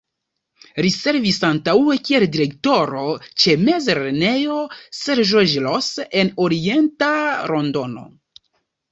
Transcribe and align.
Li 0.83 0.89
servis 0.93 1.35
antaŭe 1.47 1.97
kiel 2.07 2.23
Direktoro 2.35 3.03
ĉe 3.43 3.53
Mezlernejo 3.65 4.55
Sir 5.01 5.21
George 5.33 5.61
Ross 5.67 5.91
en 6.23 6.33
orienta 6.47 7.11
Londono. 7.53 8.07